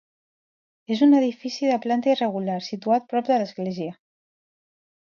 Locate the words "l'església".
3.45-3.97